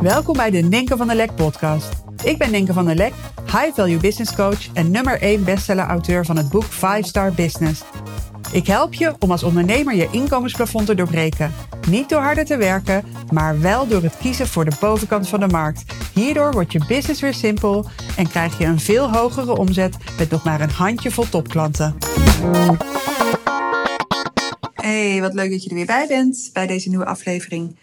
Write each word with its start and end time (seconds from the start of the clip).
Welkom 0.00 0.36
bij 0.36 0.50
de 0.50 0.58
Ninke 0.58 0.96
van 0.96 1.06
der 1.06 1.16
Lek 1.16 1.34
podcast. 1.34 1.88
Ik 2.24 2.38
ben 2.38 2.50
Ninke 2.50 2.72
van 2.72 2.84
der 2.84 2.94
Lek, 2.94 3.12
high 3.44 3.74
value 3.74 3.98
business 3.98 4.34
coach 4.34 4.72
en 4.72 4.90
nummer 4.90 5.20
1 5.20 5.44
bestseller 5.44 5.84
auteur 5.84 6.24
van 6.24 6.36
het 6.36 6.48
boek 6.48 6.64
5 6.64 7.06
Star 7.06 7.32
Business. 7.32 7.82
Ik 8.52 8.66
help 8.66 8.94
je 8.94 9.14
om 9.18 9.30
als 9.30 9.42
ondernemer 9.42 9.94
je 9.94 10.08
inkomensplafond 10.10 10.86
te 10.86 10.94
doorbreken. 10.94 11.52
Niet 11.88 12.08
door 12.08 12.20
harder 12.20 12.44
te 12.44 12.56
werken, 12.56 13.04
maar 13.32 13.60
wel 13.60 13.86
door 13.86 14.02
het 14.02 14.16
kiezen 14.16 14.46
voor 14.46 14.64
de 14.64 14.76
bovenkant 14.80 15.28
van 15.28 15.40
de 15.40 15.48
markt. 15.48 15.84
Hierdoor 16.14 16.52
wordt 16.52 16.72
je 16.72 16.84
business 16.88 17.20
weer 17.20 17.34
simpel 17.34 17.86
en 18.16 18.28
krijg 18.28 18.58
je 18.58 18.64
een 18.64 18.80
veel 18.80 19.10
hogere 19.12 19.56
omzet 19.56 19.96
met 20.18 20.30
nog 20.30 20.44
maar 20.44 20.60
een 20.60 20.70
handjevol 20.70 21.28
topklanten. 21.28 21.96
Hey, 24.74 25.20
wat 25.20 25.34
leuk 25.34 25.50
dat 25.50 25.62
je 25.62 25.68
er 25.68 25.76
weer 25.76 25.86
bij 25.86 26.06
bent 26.08 26.50
bij 26.52 26.66
deze 26.66 26.88
nieuwe 26.88 27.06
aflevering. 27.06 27.76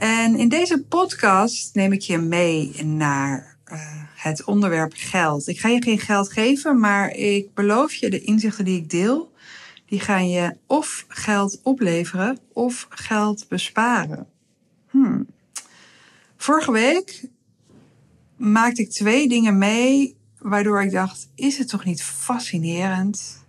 En 0.00 0.36
in 0.36 0.48
deze 0.48 0.82
podcast 0.82 1.74
neem 1.74 1.92
ik 1.92 2.00
je 2.00 2.18
mee 2.18 2.84
naar 2.84 3.56
uh, 3.72 3.78
het 4.14 4.44
onderwerp 4.44 4.92
geld. 4.96 5.48
Ik 5.48 5.60
ga 5.60 5.68
je 5.68 5.82
geen 5.82 5.98
geld 5.98 6.32
geven, 6.32 6.80
maar 6.80 7.10
ik 7.10 7.54
beloof 7.54 7.94
je 7.94 8.10
de 8.10 8.20
inzichten 8.20 8.64
die 8.64 8.78
ik 8.78 8.90
deel, 8.90 9.32
die 9.86 10.00
gaan 10.00 10.28
je 10.28 10.56
of 10.66 11.04
geld 11.08 11.60
opleveren 11.62 12.38
of 12.52 12.86
geld 12.88 13.48
besparen. 13.48 14.26
Hmm. 14.90 15.26
Vorige 16.36 16.72
week 16.72 17.24
maakte 18.36 18.82
ik 18.82 18.90
twee 18.90 19.28
dingen 19.28 19.58
mee 19.58 20.16
waardoor 20.38 20.82
ik 20.82 20.90
dacht: 20.90 21.28
is 21.34 21.58
het 21.58 21.68
toch 21.68 21.84
niet 21.84 22.02
fascinerend? 22.02 23.44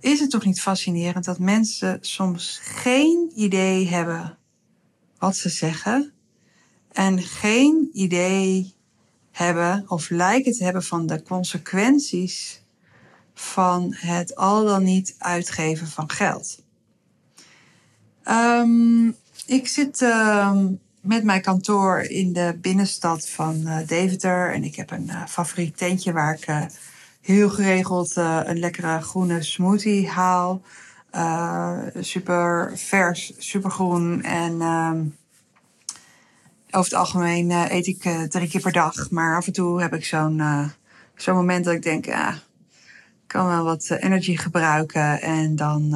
Is 0.00 0.20
het 0.20 0.30
toch 0.30 0.44
niet 0.44 0.60
fascinerend 0.60 1.24
dat 1.24 1.38
mensen 1.38 1.98
soms 2.00 2.60
geen 2.62 3.32
idee 3.34 3.88
hebben 3.88 4.38
wat 5.18 5.36
ze 5.36 5.48
zeggen 5.48 6.12
en 6.92 7.22
geen 7.22 7.90
idee 7.92 8.74
hebben 9.30 9.84
of 9.88 10.10
lijken 10.10 10.52
te 10.52 10.64
hebben 10.64 10.82
van 10.82 11.06
de 11.06 11.22
consequenties 11.22 12.62
van 13.34 13.94
het 13.96 14.36
al 14.36 14.64
dan 14.64 14.82
niet 14.82 15.14
uitgeven 15.18 15.86
van 15.86 16.10
geld. 16.10 16.64
Um, 18.28 19.16
ik 19.46 19.66
zit 19.66 20.00
uh, 20.00 20.56
met 21.00 21.24
mijn 21.24 21.42
kantoor 21.42 22.00
in 22.00 22.32
de 22.32 22.58
binnenstad 22.60 23.28
van 23.28 23.62
uh, 23.64 23.78
Deventer 23.86 24.52
en 24.52 24.64
ik 24.64 24.76
heb 24.76 24.90
een 24.90 25.06
uh, 25.06 25.26
favoriet 25.26 25.76
tentje 25.76 26.12
waar 26.12 26.34
ik 26.34 26.48
uh, 26.48 26.64
heel 27.20 27.48
geregeld 27.48 28.16
een 28.16 28.58
lekkere 28.58 29.00
groene 29.00 29.42
smoothie 29.42 30.08
haal. 30.08 30.62
Super 32.00 32.72
vers, 32.74 33.32
super 33.38 33.70
groen 33.70 34.22
en 34.22 34.60
um, 34.60 35.16
over 36.70 36.90
het 36.90 36.94
algemeen 36.94 37.50
eet 37.50 37.86
ik 37.86 38.28
drie 38.28 38.48
keer 38.48 38.60
per 38.60 38.72
dag. 38.72 39.10
Maar 39.10 39.36
af 39.36 39.46
en 39.46 39.52
toe 39.52 39.80
heb 39.80 39.94
ik 39.94 40.04
zo'n 40.04 40.42
zo'n 41.14 41.34
moment 41.34 41.64
dat 41.64 41.74
ik 41.74 41.82
denk, 41.82 42.04
ja, 42.04 42.30
ik 42.30 43.26
kan 43.26 43.46
wel 43.46 43.64
wat 43.64 43.90
energy 43.90 44.36
gebruiken 44.36 45.22
en 45.22 45.56
dan 45.56 45.94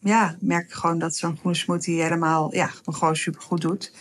ja, 0.00 0.36
merk 0.40 0.64
ik 0.64 0.72
gewoon 0.72 0.98
dat 0.98 1.16
zo'n 1.16 1.36
groene 1.36 1.56
smoothie 1.56 2.02
helemaal, 2.02 2.54
ja, 2.54 2.70
gewoon 2.84 3.16
super 3.16 3.40
goed 3.40 3.60
doet. 3.60 3.92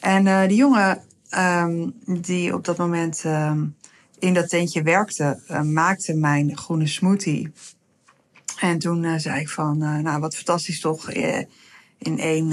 En 0.00 0.26
uh, 0.26 0.46
die 0.46 0.56
jongen 0.56 1.02
um, 1.38 1.94
die 2.06 2.54
op 2.54 2.64
dat 2.64 2.76
moment 2.76 3.24
um, 3.24 3.76
in 4.18 4.34
dat 4.34 4.48
tentje 4.48 4.82
werkte, 4.82 5.40
uh, 5.50 5.60
maakte 5.60 6.14
mijn 6.14 6.56
groene 6.56 6.86
smoothie. 6.86 7.52
En 8.62 8.78
toen 8.78 9.02
uh, 9.02 9.14
zei 9.16 9.40
ik 9.40 9.48
van, 9.48 9.78
nou 9.78 10.20
wat 10.20 10.36
fantastisch 10.36 10.80
toch, 10.80 11.10
in 11.98 12.18
één, 12.18 12.52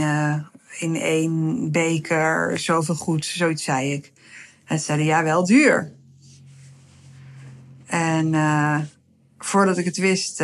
in 0.79 0.95
één 0.95 1.71
beker, 1.71 2.59
zoveel 2.59 2.95
goed, 2.95 3.25
zoiets 3.25 3.63
zei 3.63 3.93
ik. 3.93 4.11
En 4.65 4.79
ze 4.79 4.85
zeiden, 4.85 5.07
ja, 5.07 5.23
wel 5.23 5.45
duur. 5.45 5.91
En 7.85 8.33
voordat 9.37 9.77
ik 9.77 9.85
het 9.85 9.97
wist, 9.97 10.43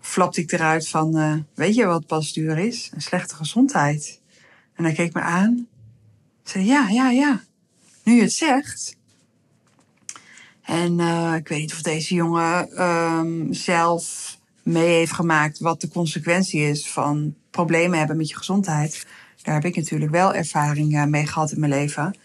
flapte 0.00 0.40
ik 0.40 0.52
eruit 0.52 0.88
van, 0.88 1.44
weet 1.54 1.74
je 1.74 1.84
wat 1.84 2.06
pas 2.06 2.32
duur 2.32 2.58
is? 2.58 2.90
Een 2.94 3.02
slechte 3.02 3.34
gezondheid. 3.34 4.20
En 4.74 4.84
hij 4.84 4.92
keek 4.92 5.14
me 5.14 5.20
aan. 5.20 5.66
Zei, 6.42 6.64
ja, 6.64 6.88
ja, 6.88 7.10
ja. 7.10 7.40
Nu 8.02 8.14
je 8.14 8.22
het 8.22 8.32
zegt. 8.32 8.96
En 10.70 10.98
uh, 10.98 11.34
ik 11.36 11.48
weet 11.48 11.58
niet 11.58 11.72
of 11.72 11.82
deze 11.82 12.14
jongen 12.14 12.82
um, 12.82 13.52
zelf 13.52 14.36
mee 14.62 14.88
heeft 14.88 15.12
gemaakt 15.12 15.58
wat 15.58 15.80
de 15.80 15.88
consequentie 15.88 16.60
is 16.60 16.88
van 16.88 17.34
problemen 17.50 17.98
hebben 17.98 18.16
met 18.16 18.28
je 18.28 18.36
gezondheid. 18.36 19.06
Daar 19.42 19.54
heb 19.54 19.64
ik 19.64 19.76
natuurlijk 19.76 20.10
wel 20.10 20.34
ervaring 20.34 20.94
uh, 20.94 21.04
mee 21.04 21.26
gehad 21.26 21.52
in 21.52 21.60
mijn 21.60 21.72
leven. 21.72 22.18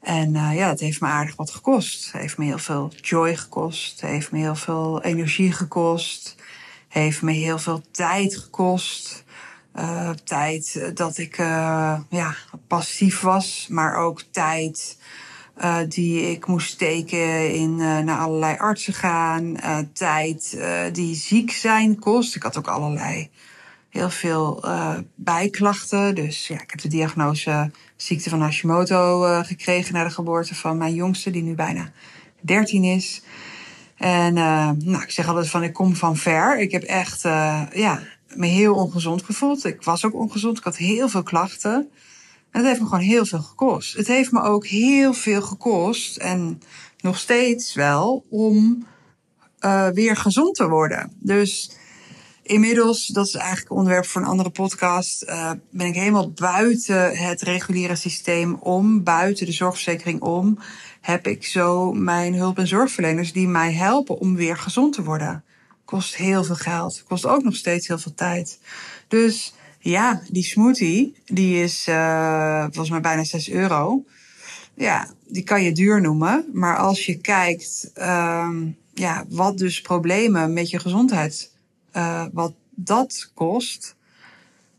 En 0.00 0.34
uh, 0.34 0.54
ja, 0.54 0.68
het 0.68 0.80
heeft 0.80 1.00
me 1.00 1.06
aardig 1.06 1.36
wat 1.36 1.50
gekost. 1.50 2.12
Heeft 2.12 2.38
me 2.38 2.44
heel 2.44 2.58
veel 2.58 2.92
joy 3.00 3.36
gekost. 3.36 4.00
Heeft 4.00 4.32
me 4.32 4.38
heel 4.38 4.56
veel 4.56 5.02
energie 5.02 5.52
gekost 5.52 6.36
heeft 6.92 7.22
me 7.22 7.32
heel 7.32 7.58
veel 7.58 7.82
tijd 7.90 8.36
gekost. 8.36 9.24
Uh, 9.76 10.10
tijd 10.10 10.90
dat 10.94 11.18
ik 11.18 11.38
uh, 11.38 12.00
ja, 12.08 12.34
passief 12.66 13.20
was, 13.20 13.66
maar 13.70 13.96
ook 13.96 14.22
tijd 14.30 14.98
uh, 15.58 15.78
die 15.88 16.30
ik 16.30 16.46
moest 16.46 16.72
steken 16.72 17.54
in 17.54 17.76
naar 17.76 18.18
allerlei 18.18 18.56
artsen 18.56 18.94
gaan. 18.94 19.56
tijd 19.92 20.58
die 20.92 21.14
ziek 21.14 21.50
zijn 21.50 21.98
kost. 21.98 22.34
Ik 22.34 22.42
had 22.42 22.58
ook 22.58 22.68
allerlei 22.68 23.30
heel 23.88 24.10
veel 24.10 24.64
bijklachten. 25.14 26.14
Dus 26.14 26.46
ja, 26.46 26.60
ik 26.60 26.70
heb 26.70 26.80
de 26.80 26.88
diagnose 26.88 27.70
ziekte 27.96 28.30
van 28.30 28.40
Hashimoto 28.40 29.20
gekregen 29.42 29.94
na 29.94 30.04
de 30.04 30.10
geboorte 30.10 30.54
van 30.54 30.76
mijn 30.76 30.94
jongste, 30.94 31.30
die 31.30 31.42
nu 31.42 31.54
bijna 31.54 31.90
13 32.40 32.84
is. 32.84 33.22
En 33.96 34.34
nou, 34.34 35.02
ik 35.02 35.10
zeg 35.10 35.28
altijd 35.28 35.50
van 35.50 35.62
ik 35.62 35.72
kom 35.72 35.96
van 35.96 36.16
ver. 36.16 36.60
Ik 36.60 36.70
heb 36.70 36.82
echt 36.82 37.22
ja, 37.72 38.02
me 38.36 38.46
heel 38.46 38.74
ongezond 38.74 39.22
gevoeld. 39.22 39.64
Ik 39.64 39.82
was 39.82 40.04
ook 40.04 40.14
ongezond. 40.14 40.58
Ik 40.58 40.64
had 40.64 40.76
heel 40.76 41.08
veel 41.08 41.22
klachten. 41.22 41.90
En 42.52 42.60
het 42.60 42.66
heeft 42.66 42.80
me 42.80 42.86
gewoon 42.86 43.04
heel 43.04 43.26
veel 43.26 43.42
gekost. 43.42 43.96
Het 43.96 44.06
heeft 44.06 44.32
me 44.32 44.42
ook 44.42 44.66
heel 44.66 45.12
veel 45.12 45.42
gekost. 45.42 46.16
En 46.16 46.60
nog 47.00 47.18
steeds 47.18 47.74
wel 47.74 48.24
om 48.30 48.86
uh, 49.60 49.88
weer 49.88 50.16
gezond 50.16 50.54
te 50.54 50.68
worden. 50.68 51.12
Dus 51.18 51.70
inmiddels, 52.42 53.06
dat 53.06 53.26
is 53.26 53.34
eigenlijk 53.34 53.70
een 53.70 53.76
onderwerp 53.76 54.06
voor 54.06 54.20
een 54.20 54.26
andere 54.26 54.50
podcast, 54.50 55.24
uh, 55.24 55.50
ben 55.70 55.86
ik 55.86 55.94
helemaal 55.94 56.30
buiten 56.30 57.16
het 57.16 57.42
reguliere 57.42 57.96
systeem 57.96 58.54
om, 58.54 59.02
buiten 59.02 59.46
de 59.46 59.52
zorgverzekering 59.52 60.20
om 60.20 60.58
heb 61.00 61.26
ik 61.26 61.46
zo 61.46 61.92
mijn 61.92 62.34
hulp- 62.34 62.58
en 62.58 62.66
zorgverleners 62.66 63.32
die 63.32 63.48
mij 63.48 63.72
helpen 63.72 64.18
om 64.18 64.34
weer 64.36 64.56
gezond 64.56 64.94
te 64.94 65.02
worden. 65.02 65.44
Kost 65.84 66.16
heel 66.16 66.44
veel 66.44 66.54
geld. 66.54 67.04
Kost 67.08 67.26
ook 67.26 67.42
nog 67.42 67.56
steeds 67.56 67.86
heel 67.86 67.98
veel 67.98 68.14
tijd. 68.14 68.58
Dus 69.08 69.54
ja, 69.82 70.22
die 70.30 70.42
smoothie, 70.42 71.14
die 71.24 71.62
is 71.62 71.86
uh, 71.88 72.62
volgens 72.62 72.90
mij 72.90 73.00
bijna 73.00 73.24
6 73.24 73.50
euro. 73.50 74.04
Ja, 74.74 75.08
die 75.26 75.42
kan 75.42 75.62
je 75.62 75.72
duur 75.72 76.00
noemen. 76.00 76.44
Maar 76.52 76.76
als 76.76 77.06
je 77.06 77.16
kijkt, 77.16 77.90
um, 77.98 78.76
ja, 78.94 79.24
wat 79.28 79.58
dus 79.58 79.80
problemen 79.80 80.52
met 80.52 80.70
je 80.70 80.78
gezondheid, 80.78 81.50
uh, 81.96 82.24
wat 82.32 82.54
dat 82.70 83.30
kost. 83.34 83.96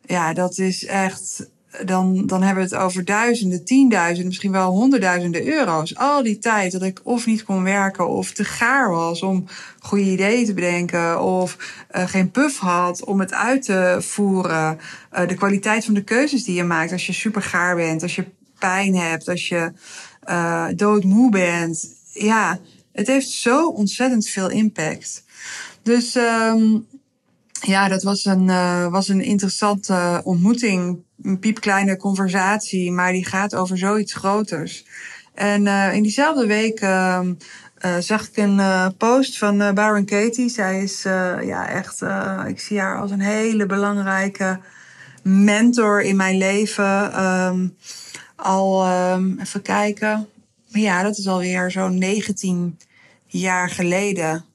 Ja, 0.05 0.33
dat 0.33 0.57
is 0.57 0.85
echt 0.85 1.49
dan, 1.85 2.27
dan 2.27 2.41
hebben 2.41 2.63
we 2.63 2.75
het 2.75 2.83
over 2.83 3.05
duizenden, 3.05 3.65
tienduizenden, 3.65 4.27
misschien 4.27 4.51
wel 4.51 4.71
honderdduizenden 4.71 5.47
euro's. 5.47 5.95
Al 5.95 6.23
die 6.23 6.37
tijd 6.37 6.71
dat 6.71 6.81
ik 6.81 6.99
of 7.03 7.25
niet 7.25 7.43
kon 7.43 7.63
werken 7.63 8.09
of 8.09 8.31
te 8.31 8.43
gaar 8.43 8.89
was 8.89 9.21
om 9.21 9.45
goede 9.79 10.11
ideeën 10.11 10.45
te 10.45 10.53
bedenken 10.53 11.21
of 11.21 11.57
uh, 11.95 12.07
geen 12.07 12.31
puff 12.31 12.59
had 12.59 13.03
om 13.03 13.19
het 13.19 13.33
uit 13.33 13.63
te 13.63 13.97
voeren. 13.99 14.79
Uh, 15.13 15.27
de 15.27 15.35
kwaliteit 15.35 15.85
van 15.85 15.93
de 15.93 16.03
keuzes 16.03 16.43
die 16.43 16.55
je 16.55 16.63
maakt 16.63 16.91
als 16.91 17.05
je 17.05 17.13
super 17.13 17.41
gaar 17.41 17.75
bent, 17.75 18.01
als 18.01 18.15
je 18.15 18.25
pijn 18.59 18.95
hebt, 18.95 19.29
als 19.29 19.47
je 19.47 19.71
uh, 20.29 20.67
doodmoe 20.75 21.31
bent. 21.31 21.89
Ja, 22.13 22.59
het 22.91 23.07
heeft 23.07 23.29
zo 23.29 23.67
ontzettend 23.67 24.27
veel 24.27 24.49
impact. 24.49 25.23
Dus 25.81 26.15
um, 26.15 26.87
ja, 27.61 27.87
dat 27.87 28.03
was 28.03 28.25
een, 28.25 28.45
was 28.89 29.07
een 29.07 29.21
interessante 29.21 30.21
ontmoeting. 30.23 31.03
Een 31.23 31.39
piepkleine 31.39 31.97
conversatie, 31.97 32.91
maar 32.91 33.11
die 33.11 33.25
gaat 33.25 33.55
over 33.55 33.77
zoiets 33.77 34.13
groters. 34.13 34.85
En 35.33 35.65
uh, 35.65 35.93
in 35.93 36.03
diezelfde 36.03 36.45
week 36.45 36.81
uh, 36.81 37.21
zag 37.99 38.27
ik 38.27 38.37
een 38.37 38.61
post 38.97 39.37
van 39.37 39.73
Baron 39.73 40.05
Katie. 40.05 40.49
Zij 40.49 40.83
is 40.83 41.01
ja, 41.41 41.69
echt, 41.69 42.01
ik 42.47 42.59
zie 42.59 42.79
haar 42.79 42.99
als 42.99 43.11
een 43.11 43.21
hele 43.21 43.65
belangrijke 43.65 44.59
mentor 45.23 46.01
in 46.01 46.15
mijn 46.15 46.37
leven. 46.37 47.23
Um, 47.23 47.75
al, 48.35 48.87
um, 49.11 49.39
even 49.39 49.61
kijken. 49.61 50.27
Ja, 50.67 51.03
dat 51.03 51.17
is 51.17 51.27
alweer 51.27 51.71
zo'n 51.71 51.97
19 51.97 52.77
jaar 53.25 53.69
geleden 53.69 54.45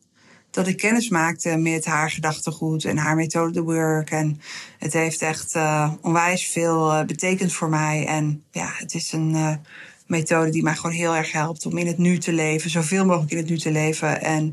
dat 0.58 0.66
ik 0.66 0.76
kennis 0.76 1.08
maakte 1.08 1.56
met 1.56 1.84
haar 1.84 2.10
gedachtegoed 2.10 2.84
en 2.84 2.96
haar 2.96 3.16
methode 3.16 3.52
de 3.52 3.62
work. 3.62 4.10
En 4.10 4.40
het 4.78 4.92
heeft 4.92 5.22
echt 5.22 5.54
uh, 5.54 5.92
onwijs 6.00 6.46
veel 6.46 6.92
uh, 6.92 7.04
betekend 7.04 7.52
voor 7.52 7.68
mij. 7.68 8.06
En 8.06 8.44
ja, 8.50 8.70
het 8.72 8.94
is 8.94 9.12
een 9.12 9.30
uh, 9.34 9.52
methode 10.06 10.50
die 10.50 10.62
mij 10.62 10.74
gewoon 10.74 10.96
heel 10.96 11.16
erg 11.16 11.32
helpt 11.32 11.66
om 11.66 11.78
in 11.78 11.86
het 11.86 11.98
nu 11.98 12.18
te 12.18 12.32
leven, 12.32 12.70
zoveel 12.70 13.04
mogelijk 13.04 13.30
in 13.30 13.36
het 13.36 13.48
nu 13.48 13.58
te 13.58 13.70
leven. 13.70 14.22
En 14.22 14.52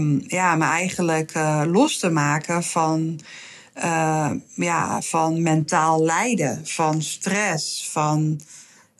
um, 0.00 0.24
ja, 0.26 0.56
me 0.56 0.64
eigenlijk 0.64 1.32
los 1.66 1.98
te 1.98 2.10
maken 2.10 2.62
van. 2.62 3.20
ja, 4.54 5.00
van 5.00 5.42
mentaal 5.42 6.04
lijden, 6.04 6.66
van 6.66 7.02
stress, 7.02 7.88
van 7.90 8.40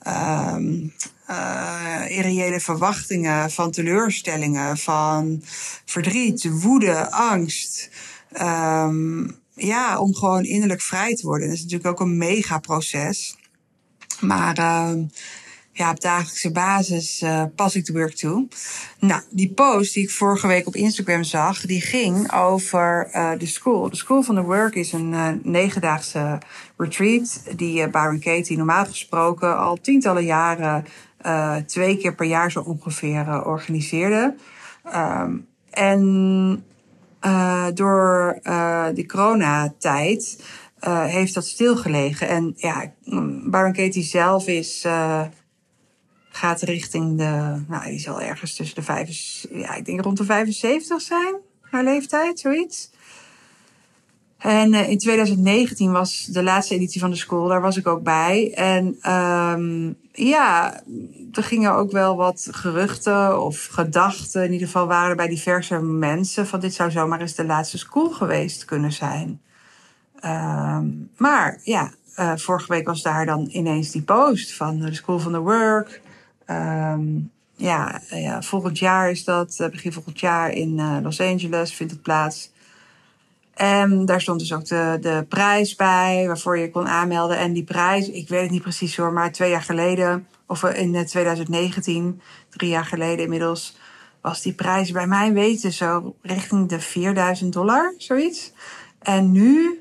um, 0.07 0.93
uh, 1.31 2.01
irreële 2.09 2.61
verwachtingen, 2.61 3.51
van 3.51 3.71
teleurstellingen, 3.71 4.79
van 4.79 5.43
verdriet, 5.85 6.61
woede, 6.61 7.11
angst. 7.11 7.91
Um, 8.41 9.43
ja, 9.55 9.99
om 9.99 10.15
gewoon 10.15 10.45
innerlijk 10.45 10.81
vrij 10.81 11.15
te 11.15 11.27
worden. 11.27 11.47
Dat 11.47 11.57
is 11.57 11.63
natuurlijk 11.63 11.91
ook 11.91 12.01
een 12.01 12.19
mega 12.19 12.59
proces. 12.59 13.37
Maar 14.21 14.59
uh, 14.59 14.93
ja, 15.73 15.91
op 15.91 16.01
dagelijkse 16.01 16.53
basis 16.53 17.23
uh, 17.23 17.43
pas 17.57 17.75
ik 17.75 17.85
de 17.85 17.93
work 17.93 18.15
toe. 18.15 18.49
Nou, 18.99 19.23
die 19.31 19.53
post 19.53 19.95
die 19.95 20.03
ik 20.03 20.11
vorige 20.11 20.47
week 20.47 20.67
op 20.67 20.75
Instagram 20.75 21.25
zag, 21.25 21.61
die 21.61 21.81
ging 21.81 22.33
over 22.33 23.11
uh, 23.15 23.31
de 23.39 23.47
school. 23.47 23.91
De 23.91 23.97
School 23.97 24.23
van 24.23 24.35
the 24.35 24.43
Work 24.43 24.75
is 24.75 24.93
een 24.93 25.13
uh, 25.13 25.29
negendaagse 25.43 26.39
retreat 26.77 27.43
die 27.57 27.89
Byron 27.89 28.19
Katie 28.19 28.57
normaal 28.57 28.85
gesproken 28.85 29.59
al 29.59 29.77
tientallen 29.81 30.25
jaren 30.25 30.85
twee 31.67 31.97
keer 31.97 32.15
per 32.15 32.27
jaar 32.27 32.51
zo 32.51 32.61
ongeveer 32.61 33.45
organiseerde. 33.45 34.35
Um, 34.95 35.47
en 35.71 36.65
door 37.75 38.39
de 38.95 39.05
coronatijd 39.07 40.45
heeft 40.87 41.35
dat 41.35 41.47
stilgelegen. 41.47 42.29
En 42.29 42.55
ja, 42.57 42.93
Byron 43.51 43.73
Katie 43.73 44.03
zelf 44.03 44.47
is 44.47 44.87
gaat 46.37 46.63
richting 46.63 47.19
de, 47.19 47.63
nou, 47.69 47.85
die 47.85 47.99
zal 47.99 48.21
ergens 48.21 48.55
tussen 48.55 48.77
de 48.77 48.83
vijf, 48.83 49.45
ja, 49.51 49.75
ik 49.75 49.85
denk 49.85 50.01
rond 50.01 50.17
de 50.17 50.25
75 50.25 51.01
zijn, 51.01 51.35
haar 51.61 51.85
leeftijd, 51.85 52.39
zoiets. 52.39 52.91
En 54.45 54.73
uh, 54.73 54.89
in 54.89 54.99
2019 54.99 55.93
was 55.93 56.25
de 56.31 56.43
laatste 56.43 56.75
editie 56.75 57.01
van 57.01 57.11
de 57.11 57.17
school, 57.17 57.49
daar 57.49 57.61
was 57.61 57.77
ik 57.77 57.87
ook 57.87 58.03
bij. 58.03 58.53
En 58.55 59.13
um, 59.13 59.97
ja, 60.13 60.81
er 61.33 61.43
gingen 61.43 61.73
ook 61.73 61.91
wel 61.91 62.17
wat 62.17 62.49
geruchten 62.51 63.43
of 63.43 63.67
gedachten, 63.67 64.45
in 64.45 64.53
ieder 64.53 64.67
geval 64.67 64.87
waren 64.87 65.17
bij 65.17 65.29
diverse 65.29 65.81
mensen, 65.81 66.47
van 66.47 66.61
dit 66.61 66.75
zou 66.75 66.91
zomaar 66.91 67.21
eens 67.21 67.35
de 67.35 67.45
laatste 67.45 67.79
school 67.79 68.11
geweest 68.11 68.65
kunnen 68.65 68.93
zijn. 68.93 69.41
Um, 70.25 71.11
maar 71.17 71.61
ja, 71.63 71.93
uh, 72.19 72.33
vorige 72.37 72.73
week 72.73 72.87
was 72.87 73.03
daar 73.03 73.27
dan 73.27 73.49
ineens 73.51 73.91
die 73.91 74.03
post 74.03 74.55
van 74.55 74.79
de 74.79 74.95
School 74.95 75.19
van 75.19 75.33
the 75.33 75.41
Work. 75.41 76.01
Um, 76.51 77.31
ja, 77.57 78.01
ja, 78.09 78.43
volgend 78.43 78.79
jaar 78.79 79.11
is 79.11 79.25
dat, 79.25 79.57
eh, 79.59 79.69
begin 79.69 79.93
volgend 79.93 80.21
jaar 80.21 80.51
in 80.51 81.01
Los 81.03 81.21
Angeles 81.21 81.75
vindt 81.75 81.93
het 81.93 82.03
plaats. 82.03 82.53
En 83.55 84.05
daar 84.05 84.21
stond 84.21 84.39
dus 84.39 84.53
ook 84.53 84.65
de, 84.65 84.99
de 85.01 85.27
prijs 85.29 85.75
bij 85.75 86.27
waarvoor 86.27 86.59
je 86.59 86.71
kon 86.71 86.89
aanmelden. 86.89 87.39
En 87.39 87.53
die 87.53 87.65
prijs, 87.65 88.09
ik 88.09 88.29
weet 88.29 88.43
het 88.43 88.51
niet 88.51 88.63
precies 88.63 88.97
hoor, 88.97 89.13
maar 89.13 89.33
twee 89.33 89.51
jaar 89.51 89.63
geleden, 89.63 90.27
of 90.47 90.63
eh, 90.63 90.81
in 90.81 91.07
2019, 91.07 92.21
drie 92.49 92.71
jaar 92.71 92.85
geleden 92.85 93.25
inmiddels, 93.25 93.77
was 94.21 94.43
die 94.43 94.55
prijs 94.55 94.91
bij 94.91 95.07
mij 95.07 95.33
weten 95.33 95.73
zo 95.73 96.17
richting 96.23 96.69
de 96.69 96.81
4000 96.81 97.53
dollar, 97.53 97.95
zoiets. 97.99 98.53
En 98.99 99.33
nu 99.33 99.81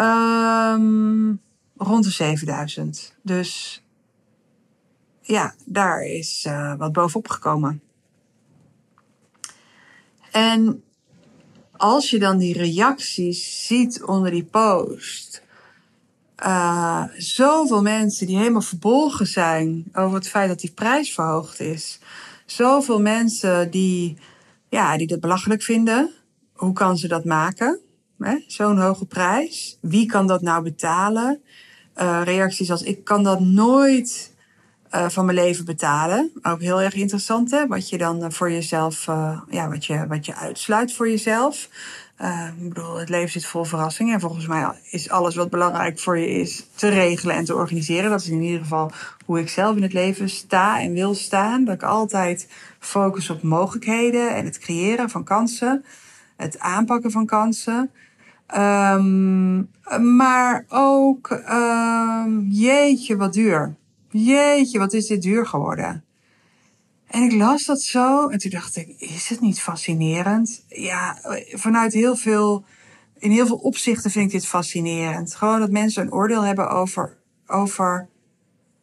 um, 0.00 1.40
rond 1.76 2.04
de 2.04 2.10
7000. 2.10 3.14
Dus 3.22 3.82
ja, 5.20 5.54
daar 5.64 6.02
is 6.02 6.44
uh, 6.48 6.74
wat 6.74 6.92
bovenop 6.92 7.28
gekomen. 7.28 7.82
En 10.30 10.82
als 11.78 12.10
je 12.10 12.18
dan 12.18 12.38
die 12.38 12.58
reacties 12.58 13.66
ziet 13.66 14.04
onder 14.04 14.30
die 14.30 14.44
post, 14.44 15.42
uh, 16.46 17.04
zoveel 17.16 17.82
mensen 17.82 18.26
die 18.26 18.36
helemaal 18.36 18.60
verbolgen 18.60 19.26
zijn 19.26 19.84
over 19.92 20.14
het 20.14 20.28
feit 20.28 20.48
dat 20.48 20.60
die 20.60 20.72
prijs 20.72 21.14
verhoogd 21.14 21.60
is. 21.60 21.98
Zoveel 22.46 23.00
mensen 23.00 23.70
die, 23.70 24.18
ja, 24.68 24.96
die 24.96 25.06
dat 25.06 25.20
belachelijk 25.20 25.62
vinden. 25.62 26.10
Hoe 26.52 26.72
kan 26.72 26.96
ze 26.96 27.08
dat 27.08 27.24
maken? 27.24 27.80
Zo'n 28.46 28.78
hoge 28.78 29.06
prijs. 29.06 29.78
Wie 29.80 30.06
kan 30.06 30.26
dat 30.26 30.42
nou 30.42 30.62
betalen? 30.62 31.42
Uh, 31.96 32.20
reacties 32.24 32.70
als 32.70 32.82
ik 32.82 33.04
kan 33.04 33.22
dat 33.22 33.40
nooit 33.40 34.34
uh, 34.94 35.08
van 35.08 35.24
mijn 35.24 35.36
leven 35.36 35.64
betalen. 35.64 36.30
Ook 36.42 36.60
heel 36.60 36.80
erg 36.80 36.94
interessant, 36.94 37.50
hè? 37.50 37.66
Wat 37.66 37.88
je 37.88 37.98
dan 37.98 38.32
voor 38.32 38.50
jezelf, 38.50 39.06
uh, 39.06 39.40
ja, 39.50 39.68
wat 39.68 39.84
je, 39.86 40.06
wat 40.06 40.26
je 40.26 40.34
uitsluit 40.34 40.92
voor 40.92 41.08
jezelf. 41.08 41.68
Ik 42.60 42.68
bedoel, 42.68 42.96
het 42.98 43.08
leven 43.08 43.30
zit 43.30 43.46
vol 43.46 43.64
verrassingen. 43.64 44.14
En 44.14 44.20
volgens 44.20 44.46
mij 44.46 44.72
is 44.90 45.10
alles 45.10 45.34
wat 45.34 45.50
belangrijk 45.50 45.98
voor 45.98 46.18
je 46.18 46.28
is 46.28 46.66
te 46.74 46.88
regelen 46.88 47.36
en 47.36 47.44
te 47.44 47.54
organiseren. 47.54 48.10
Dat 48.10 48.20
is 48.20 48.28
in 48.28 48.42
ieder 48.42 48.60
geval 48.60 48.90
hoe 49.24 49.40
ik 49.40 49.48
zelf 49.48 49.76
in 49.76 49.82
het 49.82 49.92
leven 49.92 50.28
sta 50.28 50.80
en 50.80 50.92
wil 50.92 51.14
staan. 51.14 51.64
Dat 51.64 51.74
ik 51.74 51.82
altijd 51.82 52.48
focus 52.78 53.30
op 53.30 53.42
mogelijkheden 53.42 54.34
en 54.34 54.44
het 54.44 54.58
creëren 54.58 55.10
van 55.10 55.24
kansen. 55.24 55.84
Het 56.36 56.58
aanpakken 56.58 57.10
van 57.10 57.26
kansen. 57.26 57.90
Um, 58.56 59.70
maar 60.16 60.64
ook, 60.68 61.30
um, 61.50 62.46
jeetje, 62.48 63.16
wat 63.16 63.32
duur 63.32 63.76
jeetje, 64.10 64.78
wat 64.78 64.92
is 64.92 65.06
dit 65.06 65.22
duur 65.22 65.46
geworden. 65.46 66.04
En 67.06 67.22
ik 67.22 67.32
las 67.32 67.64
dat 67.64 67.82
zo 67.82 68.28
en 68.28 68.38
toen 68.38 68.50
dacht 68.50 68.76
ik, 68.76 68.94
is 68.98 69.28
het 69.28 69.40
niet 69.40 69.60
fascinerend? 69.60 70.64
Ja, 70.68 71.18
vanuit 71.50 71.92
heel 71.92 72.16
veel, 72.16 72.64
in 73.18 73.30
heel 73.30 73.46
veel 73.46 73.56
opzichten 73.56 74.10
vind 74.10 74.24
ik 74.24 74.32
dit 74.32 74.46
fascinerend. 74.46 75.34
Gewoon 75.34 75.60
dat 75.60 75.70
mensen 75.70 76.02
een 76.02 76.12
oordeel 76.12 76.42
hebben 76.42 76.70
over, 76.70 77.16
over 77.46 78.08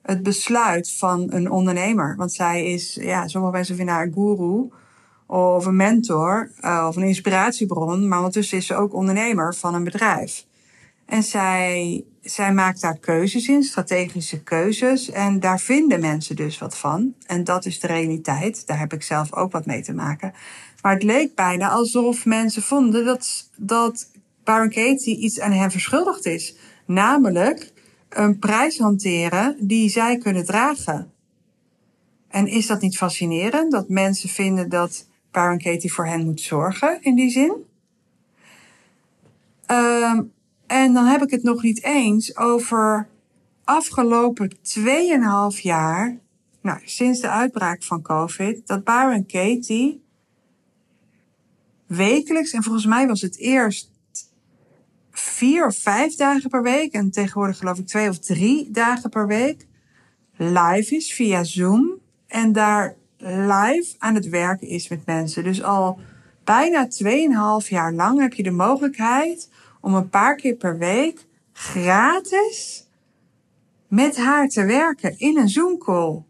het 0.02 0.24
besluit 0.24 0.92
van 0.92 1.28
een 1.32 1.52
ondernemer. 1.52 2.16
Want 2.16 2.34
zij 2.34 2.66
is, 2.66 2.98
ja, 3.02 3.28
sommige 3.28 3.54
mensen 3.54 3.76
vinden 3.76 3.96
haar 3.96 4.06
een 4.06 4.14
guru 4.14 4.70
of 5.28 5.66
een 5.66 5.76
mentor 5.76 6.52
uh, 6.62 6.86
of 6.88 6.96
een 6.96 7.04
inspiratiebron. 7.04 8.08
Maar 8.08 8.18
ondertussen 8.18 8.58
is 8.58 8.66
ze 8.66 8.76
ook 8.76 8.94
ondernemer 8.94 9.56
van 9.56 9.74
een 9.74 9.84
bedrijf. 9.84 10.46
En 11.06 11.24
zij 11.24 12.06
zij 12.26 12.54
maakt 12.54 12.82
daar 12.82 12.98
keuzes 12.98 13.48
in, 13.48 13.64
strategische 13.64 14.44
keuzes. 14.44 15.10
En 15.10 15.40
daar 15.40 15.60
vinden 15.60 16.00
mensen 16.00 16.36
dus 16.36 16.58
wat 16.58 16.78
van. 16.78 17.14
En 17.26 17.44
dat 17.44 17.66
is 17.66 17.80
de 17.80 17.88
realiteit. 17.88 18.68
Daar 18.68 18.80
heb 18.80 18.94
ik 18.94 19.04
zelf 19.04 19.34
ook 19.34 19.52
wat 19.52 19.66
mee 19.66 19.82
te 19.82 19.94
maken. 19.94 20.34
Maar 20.82 20.94
het 20.94 21.04
leek 21.04 21.36
bijna 21.36 21.70
alsof 21.70 22.26
mensen 22.26 22.62
vonden 22.62 23.06
dat, 23.06 23.50
dat 23.58 24.12
Baron 24.44 24.70
Katie 24.70 25.18
iets 25.18 25.40
aan 25.40 25.52
hen 25.52 25.72
verschuldigd 25.72 26.26
is. 26.26 26.56
Namelijk 26.86 27.72
een 28.10 28.40
prijs 28.40 28.78
hanteren 28.78 29.58
die 29.60 29.90
zij 29.90 30.18
kunnen 30.18 30.46
dragen. 30.46 31.12
En 32.28 32.48
is 32.48 32.68
dat 32.68 32.82
niet 32.82 32.98
fascinerend 32.98 33.72
dat 33.72 33.90
mensen 33.90 34.30
vinden 34.30 34.70
dat 34.70 35.08
Baron 35.32 35.60
Katie 35.60 35.94
voor 35.94 36.06
hen 36.06 36.26
moet 36.26 36.42
zorgen 36.42 36.98
in 37.02 37.16
die 37.16 37.30
zin? 37.30 37.54
Um, 39.72 40.34
en 40.68 40.94
dan 40.94 41.06
heb 41.06 41.22
ik 41.22 41.30
het 41.30 41.44
nog 41.44 41.64
niet 41.64 41.84
eens 41.84 42.38
over 42.38 43.08
afgelopen 43.64 44.56
2,5 44.56 45.62
jaar, 45.62 46.18
nou, 46.62 46.80
sinds 46.84 47.20
de 47.20 47.30
uitbraak 47.30 47.84
van 47.84 48.02
COVID, 48.02 48.68
dat 48.68 48.84
Baron 48.84 49.26
Katie 49.26 50.04
wekelijks, 51.88 52.52
en 52.52 52.64
volgens 52.64 52.86
mij 52.86 53.08
was 53.08 53.22
het 53.22 53.38
eerst 53.38 53.92
vier 55.12 55.66
of 55.66 55.78
vijf 55.78 56.16
dagen 56.16 56.50
per 56.50 56.64
week, 56.64 56.94
en 56.94 57.12
tegenwoordig 57.12 57.58
geloof 57.58 57.78
ik 57.78 57.88
twee 57.88 58.10
of 58.10 58.20
drie 58.20 58.72
dagen 58.72 59.10
per 59.10 59.28
week, 59.28 59.68
live 60.38 60.96
is 60.96 61.14
via 61.14 61.44
Zoom. 61.44 62.04
En 62.28 62.52
daar 62.52 62.96
live 63.18 63.96
aan 63.98 64.16
het 64.16 64.30
werken 64.30 64.68
is 64.68 64.88
met 64.88 65.06
mensen. 65.06 65.44
Dus 65.44 65.64
al 65.64 66.00
bijna 66.44 66.88
2,5 67.62 67.68
jaar 67.68 67.94
lang 67.94 68.20
heb 68.20 68.34
je 68.34 68.44
de 68.44 68.52
mogelijkheid 68.52 69.50
om 69.86 69.96
een 69.96 70.10
paar 70.10 70.36
keer 70.36 70.56
per 70.56 70.78
week 70.78 71.26
gratis 71.54 72.88
met 73.88 74.18
haar 74.18 74.48
te 74.48 74.66
werken 74.66 75.20
in 75.20 75.38
een 75.38 75.50
Zoom 75.50 75.78
call. 75.78 76.24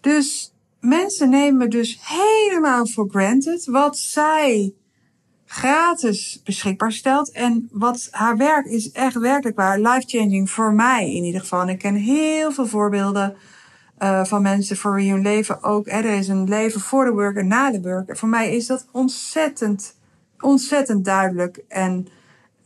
Dus 0.00 0.54
mensen 0.80 1.30
nemen 1.30 1.70
dus 1.70 1.98
helemaal 2.02 2.86
voor 2.86 3.08
granted 3.10 3.64
wat 3.64 3.98
zij 3.98 4.74
gratis 5.44 6.40
beschikbaar 6.44 6.92
stelt. 6.92 7.30
En 7.30 7.68
wat 7.72 8.08
haar 8.10 8.36
werk 8.36 8.66
is 8.66 8.90
echt 8.90 9.18
werkelijk 9.18 9.56
waar 9.56 9.80
life-changing 9.80 10.50
voor 10.50 10.72
mij 10.72 11.14
in 11.14 11.24
ieder 11.24 11.40
geval. 11.40 11.60
En 11.60 11.68
ik 11.68 11.78
ken 11.78 11.94
heel 11.94 12.52
veel 12.52 12.66
voorbeelden 12.66 13.36
uh, 13.98 14.24
van 14.24 14.42
mensen 14.42 14.76
voor 14.76 14.94
wie 14.94 15.10
hun 15.10 15.22
leven 15.22 15.62
ook. 15.62 15.86
Er 15.86 16.04
is 16.04 16.28
een 16.28 16.48
leven 16.48 16.80
voor 16.80 17.04
de 17.04 17.10
work 17.10 17.36
en 17.36 17.46
na 17.46 17.70
de 17.70 17.80
work. 17.80 18.16
Voor 18.16 18.28
mij 18.28 18.56
is 18.56 18.66
dat 18.66 18.86
ontzettend, 18.92 19.95
ontzettend 20.40 21.04
duidelijk. 21.04 21.64
En 21.68 22.08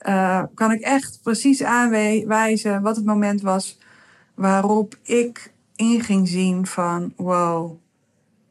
uh, 0.03 0.43
kan 0.55 0.73
ik 0.73 0.81
echt 0.81 1.21
precies 1.23 1.63
aanwijzen 1.63 2.83
wat 2.83 2.97
het 2.97 3.05
moment 3.05 3.41
was 3.41 3.79
waarop 4.35 4.97
ik 5.03 5.53
in 5.77 6.01
ging 6.01 6.29
zien 6.29 6.67
van 6.67 7.13
wow, 7.17 7.79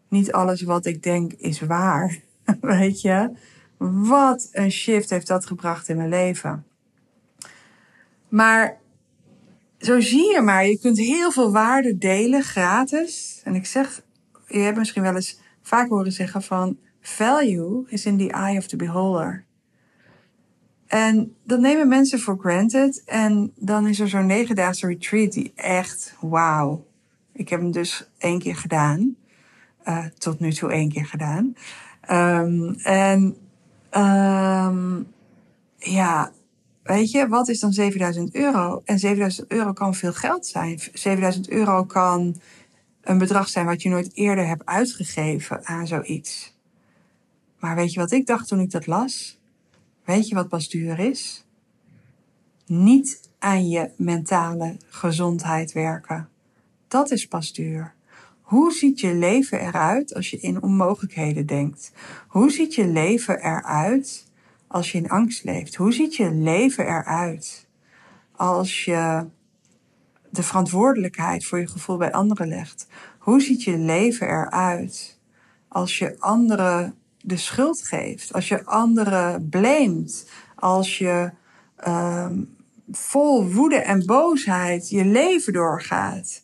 niet 0.08 0.32
alles 0.32 0.62
wat 0.62 0.86
ik 0.86 1.04
denk 1.04 1.34
is 1.34 1.60
waar. 1.60 2.20
Weet 2.62 3.02
je? 3.02 3.32
Wat 3.78 4.50
een 4.52 4.72
shift 4.72 5.10
heeft 5.10 5.28
dat 5.28 5.46
gebracht 5.46 5.90
in 5.90 5.98
mijn 5.98 6.10
leven. 6.10 6.66
Maar 8.30 8.78
zo 9.80 10.00
zie 10.00 10.32
je 10.34 10.42
maar, 10.42 10.66
je 10.66 10.80
kunt 10.80 10.98
heel 10.98 11.32
veel 11.32 11.52
waarde 11.52 11.98
delen 11.98 12.44
gratis. 12.44 13.42
En 13.44 13.56
ik 13.56 13.66
zeg, 13.66 14.02
je 14.48 14.60
hebt 14.60 14.78
misschien 14.78 15.02
wel 15.02 15.16
eens 15.16 15.40
vaak 15.62 15.90
horen 15.90 16.12
zeggen 16.12 16.42
van 16.42 16.78
value 17.02 17.86
is 17.88 18.06
in 18.06 18.18
the 18.18 18.32
eye 18.32 18.58
of 18.58 18.68
the 18.68 18.76
beholder. 18.76 19.46
En 20.88 21.36
dat 21.44 21.60
nemen 21.60 21.88
mensen 21.88 22.20
voor 22.20 22.38
granted. 22.40 23.04
En 23.06 23.54
dan 23.56 23.88
is 23.88 24.00
er 24.00 24.10
zo'n 24.10 24.26
negendaagse 24.26 24.88
retreat 24.88 25.32
die 25.32 25.52
echt, 25.56 26.16
wauw. 26.22 26.86
Ik 27.34 27.50
heb 27.50 27.60
hem 27.60 27.72
dus 27.72 28.10
één 28.18 28.40
keer 28.40 28.56
gedaan. 28.56 29.16
Uh, 29.86 30.06
tot 30.18 30.40
nu 30.40 30.52
toe 30.52 30.72
één 30.72 30.90
keer 30.90 31.06
gedaan. 31.06 31.56
Um, 32.12 32.76
en 32.84 33.38
um, 33.98 35.08
ja, 35.78 36.32
weet 36.84 37.12
je, 37.12 37.28
wat 37.28 37.48
is 37.50 37.60
dan 37.60 37.74
7000 37.74 38.36
euro? 38.36 38.82
En 38.86 39.00
7000 39.00 39.52
euro 39.52 39.74
kan 39.74 39.96
veel 39.96 40.14
geld 40.14 40.46
zijn. 40.46 40.80
7000 40.94 41.50
euro 41.50 41.84
kan 41.84 42.42
een 43.02 43.18
bedrag 43.18 43.50
zijn 43.50 43.66
wat 43.66 43.82
je 43.82 43.90
nooit 43.90 44.12
eerder 44.14 44.48
hebt 44.48 44.66
uitgegeven 44.66 45.66
aan 45.66 45.88
zoiets. 45.88 46.58
Maar 47.60 47.76
weet 47.76 47.94
je 47.94 48.00
wat 48.00 48.12
ik 48.12 48.26
dacht 48.26 48.48
toen 48.48 48.60
ik 48.60 48.72
dat 48.72 48.88
las? 48.88 49.40
Weet 50.04 50.28
je 50.28 50.36
wat 50.36 50.48
pas 50.48 50.70
duur 50.70 51.00
is? 51.00 51.46
Niet 52.66 53.30
aan 53.40 53.70
je 53.70 53.92
mentale 53.98 54.78
gezondheid 54.90 55.72
werken. 55.72 56.30
Dat 56.88 57.12
is 57.12 57.28
pas 57.28 57.54
duur. 57.54 57.94
Hoe 58.42 58.74
ziet 58.74 59.00
je 59.00 59.14
leven 59.14 59.60
eruit 59.60 60.14
als 60.14 60.30
je 60.30 60.40
in 60.40 60.62
onmogelijkheden 60.62 61.46
denkt? 61.46 61.92
Hoe 62.28 62.52
ziet 62.52 62.76
je 62.76 62.88
leven 62.88 63.40
eruit 63.40 64.28
als 64.68 64.92
je 64.92 64.98
in 64.98 65.10
angst 65.10 65.44
leeft? 65.44 65.76
Hoe 65.76 65.94
ziet 65.94 66.16
je 66.16 66.32
leven 66.32 66.86
eruit 66.86 67.68
als 68.32 68.86
je 68.86 69.26
de 70.30 70.44
verantwoordelijkheid 70.44 71.46
voor 71.46 71.60
je 71.60 71.68
gevoel 71.68 71.98
bij 71.98 72.12
anderen 72.12 72.48
legt? 72.48 72.88
Hoe 73.20 73.42
ziet 73.42 73.64
je 73.64 73.78
leven 73.78 74.28
eruit 74.28 75.20
als 75.68 75.98
je 75.98 76.16
anderen 76.20 76.99
de 77.22 77.38
schuld 77.38 77.82
geeft? 77.82 78.34
Als 78.34 78.48
je 78.48 78.66
anderen 78.66 79.50
blamet? 79.50 80.30
Als 80.56 80.98
je 80.98 81.32
um, 81.88 82.58
vol 82.92 83.52
woede 83.52 83.76
en 83.76 84.06
boosheid 84.06 84.90
je 84.90 85.06
leven 85.06 85.54
doorgaat? 85.54 86.42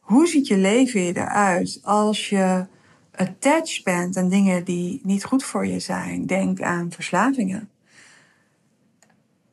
Hoe 0.00 0.26
ziet 0.26 0.46
je 0.46 0.56
leven 0.56 1.00
eruit 1.00 1.80
als 1.82 2.28
je 2.28 2.66
attached 3.14 3.84
bent 3.84 4.16
aan 4.16 4.28
dingen 4.28 4.64
die 4.64 5.00
niet 5.02 5.24
goed 5.24 5.44
voor 5.44 5.66
je 5.66 5.80
zijn? 5.80 6.26
Denk 6.26 6.62
aan 6.62 6.92
verslavingen. 6.92 7.68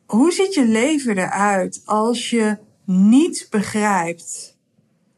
Hoe 0.06 0.32
ziet 0.32 0.54
je 0.54 0.66
leven 0.66 1.18
eruit 1.18 1.82
als 1.86 2.30
je 2.30 2.58
niet 2.86 3.48
begrijpt 3.50 4.58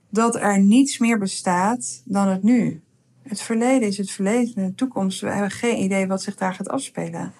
dat 0.09 0.35
er 0.35 0.59
niets 0.59 0.97
meer 0.97 1.19
bestaat 1.19 2.01
dan 2.05 2.27
het 2.27 2.43
nu? 2.43 2.82
Het 3.23 3.41
verleden 3.41 3.87
is 3.87 3.97
het 3.97 4.11
verleden 4.11 4.55
en 4.55 4.65
de 4.65 4.75
toekomst. 4.75 5.21
We 5.21 5.29
hebben 5.29 5.51
geen 5.51 5.83
idee 5.83 6.07
wat 6.07 6.21
zich 6.21 6.35
daar 6.35 6.53
gaat 6.53 6.69
afspelen. 6.69 7.33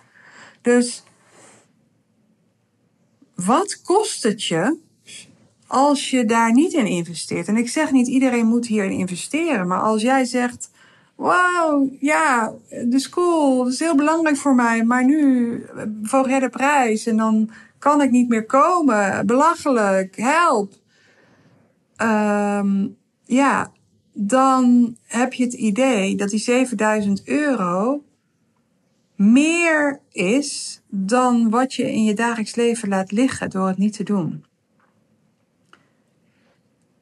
Dus 0.62 1.04
wat 3.36 3.82
kost 3.82 4.24
het 4.24 4.44
je 4.44 4.78
als 5.68 6.10
je 6.10 6.25
daar 6.25 6.54
niet 6.54 6.74
in 6.74 6.86
investeert. 6.86 7.48
En 7.48 7.58
ik 7.58 7.70
zeg 7.70 7.92
niet 7.92 8.08
iedereen 8.08 8.46
moet 8.46 8.68
hierin 8.68 8.92
investeren, 8.92 9.68
maar 9.68 9.82
als 9.82 10.02
jij 10.02 10.25
zegt, 10.25 10.72
wow, 11.16 11.94
ja, 12.00 12.54
de 12.70 13.00
school 13.00 13.68
is 13.68 13.80
heel 13.80 13.96
belangrijk 13.96 14.38
voor 14.38 14.56
mij, 14.56 14.84
maar 14.84 15.06
nu 15.06 15.66
voor 16.04 16.28
de 16.28 16.50
prijs 16.50 17.06
en 17.06 17.18
dan 17.18 17.50
kan 17.80 18.02
ik 18.02 18.12
niet 18.12 18.30
meer 18.30 18.46
komen, 18.46 19.25
belachelijk, 19.25 20.16
help. 20.16 20.74
Um, 21.98 22.98
ja, 23.25 23.72
dan 24.13 24.96
heb 25.03 25.34
je 25.34 25.43
het 25.43 25.53
idee 25.53 26.15
dat 26.15 26.29
die 26.29 26.39
7000 26.39 27.27
euro 27.27 28.03
meer 29.15 30.00
is 30.12 30.82
dan 30.88 31.50
wat 31.50 31.74
je 31.74 31.91
in 31.91 32.03
je 32.03 32.13
dagelijks 32.13 32.55
leven 32.55 32.89
laat 32.89 33.12
liggen 33.12 33.50
door 33.50 33.67
het 33.67 33.77
niet 33.77 33.93
te 33.93 34.03
doen. 34.03 34.46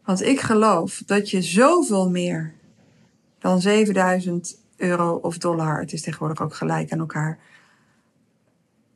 Want 0.05 0.21
ik 0.21 0.39
geloof 0.39 1.03
dat 1.05 1.29
je 1.29 1.41
zoveel 1.41 2.09
meer 2.09 2.53
dan 3.39 3.61
7000 3.61 4.59
euro 4.77 5.15
of 5.15 5.37
dollar, 5.37 5.79
het 5.79 5.93
is 5.93 6.01
tegenwoordig 6.01 6.41
ook 6.41 6.55
gelijk 6.55 6.91
aan 6.91 6.99
elkaar. 6.99 7.39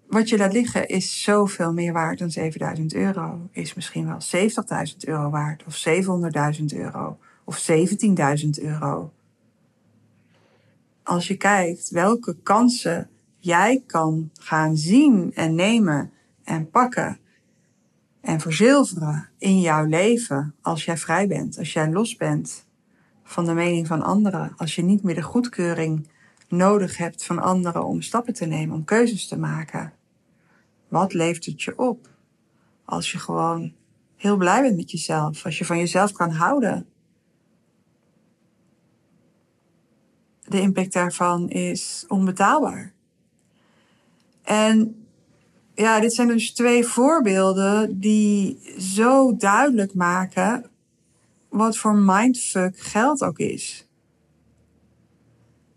Wat 0.07 0.29
je 0.29 0.37
laat 0.37 0.53
liggen 0.53 0.87
is 0.87 1.23
zoveel 1.23 1.73
meer 1.73 1.93
waard 1.93 2.19
dan 2.19 2.31
7000 2.31 2.93
euro. 2.93 3.49
Is 3.51 3.73
misschien 3.73 4.07
wel 4.07 4.17
70.000 4.91 4.97
euro 4.99 5.29
waard, 5.29 5.63
of 5.65 5.85
700.000 6.59 6.65
euro, 6.65 7.17
of 7.45 7.69
17.000 7.71 8.49
euro. 8.61 9.13
Als 11.03 11.27
je 11.27 11.37
kijkt 11.37 11.89
welke 11.89 12.35
kansen 12.43 13.09
jij 13.37 13.83
kan 13.87 14.29
gaan 14.33 14.77
zien 14.77 15.31
en 15.33 15.55
nemen 15.55 16.11
en 16.43 16.69
pakken 16.69 17.19
en 18.21 18.39
verzilveren 18.39 19.29
in 19.37 19.61
jouw 19.61 19.85
leven 19.85 20.55
als 20.61 20.85
jij 20.85 20.97
vrij 20.97 21.27
bent, 21.27 21.57
als 21.57 21.73
jij 21.73 21.91
los 21.91 22.15
bent 22.15 22.65
van 23.23 23.45
de 23.45 23.53
mening 23.53 23.87
van 23.87 24.01
anderen, 24.01 24.53
als 24.57 24.75
je 24.75 24.81
niet 24.81 25.03
meer 25.03 25.15
de 25.15 25.21
goedkeuring 25.21 26.07
nodig 26.47 26.97
hebt 26.97 27.25
van 27.25 27.39
anderen 27.39 27.85
om 27.85 28.01
stappen 28.01 28.33
te 28.33 28.45
nemen, 28.45 28.75
om 28.75 28.83
keuzes 28.83 29.27
te 29.27 29.37
maken. 29.37 29.93
Wat 30.87 31.13
levert 31.13 31.45
het 31.45 31.61
je 31.61 31.77
op 31.77 32.09
als 32.85 33.11
je 33.11 33.19
gewoon 33.19 33.73
heel 34.15 34.37
blij 34.37 34.61
bent 34.61 34.75
met 34.75 34.91
jezelf, 34.91 35.45
als 35.45 35.57
je 35.57 35.65
van 35.65 35.77
jezelf 35.77 36.11
kan 36.11 36.29
houden? 36.29 36.87
De 40.55 40.61
impact 40.61 40.93
daarvan 40.93 41.49
is 41.49 42.05
onbetaalbaar. 42.07 42.93
En 44.43 45.05
ja, 45.73 45.99
dit 45.99 46.13
zijn 46.13 46.27
dus 46.27 46.53
twee 46.53 46.85
voorbeelden 46.85 47.99
die 47.99 48.59
zo 48.79 49.35
duidelijk 49.35 49.93
maken 49.93 50.69
wat 51.49 51.77
voor 51.77 51.95
mindfuck 51.95 52.79
geld 52.79 53.21
ook 53.21 53.37
is. 53.37 53.87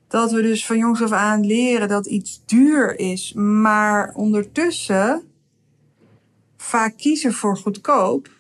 Dat 0.09 0.33
we 0.33 0.43
dus 0.43 0.67
van 0.67 0.79
jongs 0.79 1.03
af 1.03 1.13
aan 1.13 1.47
leren 1.47 1.89
dat 1.89 2.07
iets 2.07 2.43
duur 2.47 2.99
is, 2.99 3.33
maar 3.33 4.15
ondertussen 4.15 5.23
vaak 6.57 6.97
kiezen 6.97 7.33
voor 7.33 7.57
goedkoop. 7.57 8.31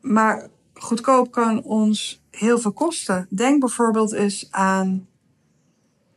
Maar 0.00 0.48
goedkoop 0.74 1.30
kan 1.30 1.62
ons 1.62 2.22
heel 2.30 2.58
veel 2.58 2.72
kosten. 2.72 3.26
Denk 3.30 3.60
bijvoorbeeld 3.60 4.12
eens 4.12 4.48
aan 4.50 5.10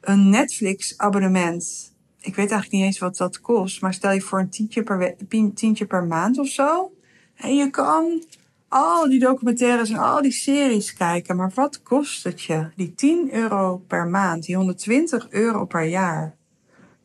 een 0.08 0.30
Netflix-abonnement 0.30 1.94
ik 2.26 2.36
weet 2.36 2.52
eigenlijk 2.52 2.72
niet 2.72 2.84
eens 2.84 3.00
wat 3.00 3.18
dat 3.18 3.42
kost. 3.42 3.82
Maar 3.82 3.94
stel 3.94 4.12
je 4.12 4.22
voor 4.22 4.40
een 4.40 4.50
tientje 4.50 4.84
per, 4.84 5.16
tientje 5.54 5.86
per 5.86 6.04
maand 6.04 6.38
of 6.38 6.48
zo. 6.48 6.94
En 7.36 7.56
je 7.56 7.70
kan 7.70 8.24
al 8.68 9.10
die 9.10 9.20
documentaires 9.20 9.90
en 9.90 9.98
al 9.98 10.22
die 10.22 10.32
series 10.32 10.94
kijken. 10.94 11.36
Maar 11.36 11.52
wat 11.56 11.84
kost 11.84 12.24
het 12.24 12.42
je? 12.42 12.70
Die 12.76 12.94
10 12.94 13.34
euro 13.34 13.78
per 13.88 14.08
maand, 14.08 14.46
die 14.46 14.56
120 14.56 15.30
euro 15.30 15.66
per 15.66 15.84
jaar. 15.84 16.36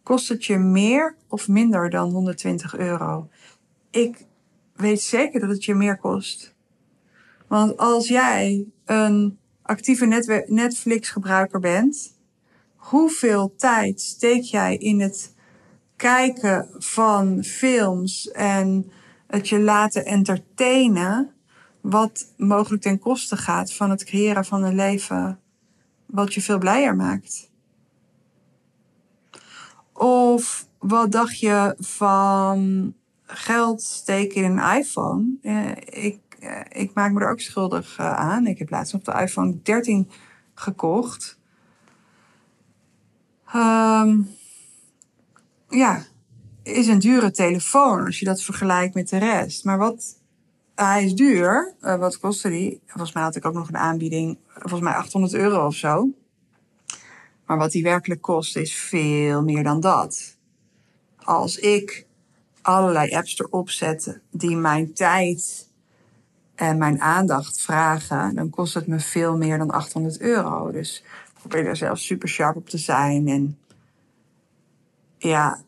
Kost 0.02 0.28
het 0.28 0.44
je 0.44 0.58
meer 0.58 1.16
of 1.28 1.48
minder 1.48 1.90
dan 1.90 2.10
120 2.10 2.76
euro? 2.76 3.28
Ik 3.90 4.26
weet 4.74 5.02
zeker 5.02 5.40
dat 5.40 5.48
het 5.48 5.64
je 5.64 5.74
meer 5.74 5.98
kost. 5.98 6.54
Want 7.46 7.76
als 7.76 8.08
jij 8.08 8.66
een 8.84 9.38
actieve 9.62 10.44
Netflix 10.46 11.10
gebruiker 11.10 11.60
bent 11.60 12.18
hoeveel 12.90 13.54
tijd 13.56 14.00
steek 14.00 14.42
jij 14.42 14.76
in 14.76 15.00
het 15.00 15.34
kijken 15.96 16.68
van 16.78 17.44
films 17.44 18.30
en 18.30 18.90
het 19.26 19.48
je 19.48 19.60
laten 19.60 20.04
entertainen, 20.04 21.34
wat 21.80 22.32
mogelijk 22.36 22.82
ten 22.82 22.98
koste 22.98 23.36
gaat 23.36 23.72
van 23.72 23.90
het 23.90 24.04
creëren 24.04 24.44
van 24.44 24.62
een 24.62 24.74
leven 24.74 25.40
wat 26.06 26.34
je 26.34 26.40
veel 26.40 26.58
blijer 26.58 26.96
maakt? 26.96 27.50
Of 29.92 30.66
wat 30.78 31.12
dacht 31.12 31.38
je 31.38 31.74
van 31.78 32.94
geld 33.22 33.82
steken 33.82 34.42
in 34.42 34.58
een 34.58 34.78
iPhone? 34.78 35.36
Ik 35.84 36.18
eh, 36.40 36.60
ik 36.68 36.94
maak 36.94 37.12
me 37.12 37.20
er 37.20 37.30
ook 37.30 37.40
schuldig 37.40 37.98
eh, 37.98 38.14
aan. 38.14 38.46
Ik 38.46 38.58
heb 38.58 38.70
laatst 38.70 38.92
nog 38.92 39.02
de 39.02 39.22
iPhone 39.22 39.62
13 39.62 40.10
gekocht. 40.54 41.39
Ehm, 43.52 44.20
ja, 45.68 46.04
is 46.62 46.86
een 46.86 46.98
dure 46.98 47.30
telefoon 47.30 48.04
als 48.04 48.18
je 48.18 48.24
dat 48.24 48.42
vergelijkt 48.42 48.94
met 48.94 49.08
de 49.08 49.18
rest. 49.18 49.64
Maar 49.64 49.78
wat, 49.78 50.20
hij 50.74 51.04
is 51.04 51.14
duur. 51.14 51.74
Uh, 51.82 51.96
wat 51.96 52.18
kostte 52.18 52.48
die? 52.48 52.80
Volgens 52.86 53.12
mij 53.12 53.22
had 53.22 53.36
ik 53.36 53.44
ook 53.44 53.54
nog 53.54 53.68
een 53.68 53.76
aanbieding, 53.76 54.38
volgens 54.48 54.80
mij 54.80 54.92
800 54.92 55.34
euro 55.34 55.66
of 55.66 55.74
zo. 55.74 56.08
Maar 57.46 57.58
wat 57.58 57.72
die 57.72 57.82
werkelijk 57.82 58.20
kost 58.20 58.56
is 58.56 58.74
veel 58.74 59.42
meer 59.42 59.62
dan 59.62 59.80
dat. 59.80 60.36
Als 61.16 61.58
ik 61.58 62.06
allerlei 62.62 63.14
apps 63.14 63.38
erop 63.38 63.70
zet 63.70 64.20
die 64.30 64.56
mijn 64.56 64.94
tijd 64.94 65.68
en 66.54 66.78
mijn 66.78 67.00
aandacht 67.00 67.60
vragen, 67.60 68.34
dan 68.34 68.50
kost 68.50 68.74
het 68.74 68.86
me 68.86 69.00
veel 69.00 69.36
meer 69.36 69.58
dan 69.58 69.70
800 69.70 70.20
euro. 70.20 70.70
Dus 70.70 71.04
probeer 71.40 71.64
daar 71.64 71.76
zelf 71.76 71.98
super 71.98 72.28
sharp 72.28 72.56
op 72.56 72.68
te 72.68 72.78
zijn. 72.78 73.28
En 73.28 73.58
ja, 75.18 75.62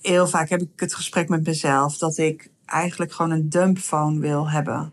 heel 0.00 0.26
vaak 0.26 0.48
heb 0.48 0.60
ik 0.60 0.68
het 0.76 0.94
gesprek 0.94 1.28
met 1.28 1.46
mezelf 1.46 1.98
dat 1.98 2.18
ik 2.18 2.50
eigenlijk 2.66 3.12
gewoon 3.12 3.30
een 3.30 3.48
dumpphone 3.48 4.20
wil 4.20 4.50
hebben. 4.50 4.92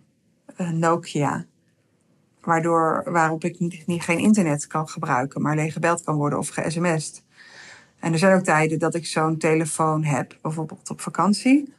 Een 0.55 0.79
Nokia. 0.79 1.45
Waardoor, 2.41 3.03
waarop 3.05 3.43
ik 3.43 3.59
niet, 3.85 4.03
geen 4.03 4.19
internet 4.19 4.67
kan 4.67 4.89
gebruiken, 4.89 5.41
maar 5.41 5.51
alleen 5.51 5.71
gebeld 5.71 6.03
kan 6.03 6.15
worden 6.15 6.39
of 6.39 6.49
ge-sms'd. 6.49 7.23
En 7.99 8.13
er 8.13 8.19
zijn 8.19 8.37
ook 8.37 8.43
tijden 8.43 8.79
dat 8.79 8.95
ik 8.95 9.05
zo'n 9.05 9.37
telefoon 9.37 10.03
heb, 10.03 10.37
bijvoorbeeld 10.41 10.89
op 10.89 11.01
vakantie. 11.01 11.73